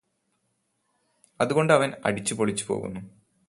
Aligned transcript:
അതുകൊണ്ട് 1.39 1.73
അവന് 1.73 1.93
അടിച്ചുപൊളിച്ച് 2.05 2.65
പോകുന്നു 2.65 3.01